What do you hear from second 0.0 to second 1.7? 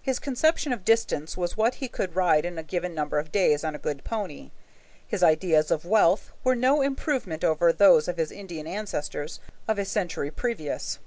His conception of distance was